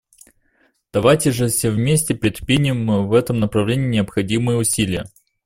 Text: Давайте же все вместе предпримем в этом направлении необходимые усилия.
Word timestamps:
Давайте 0.91 1.29
же 1.31 1.47
все 1.49 1.69
вместе 1.69 2.15
предпримем 2.15 3.07
в 3.07 3.13
этом 3.13 3.39
направлении 3.39 3.89
необходимые 3.97 4.57
усилия. 4.57 5.05